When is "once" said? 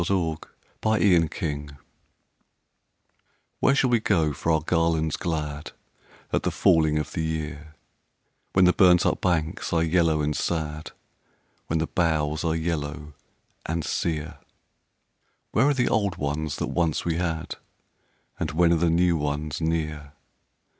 16.69-17.05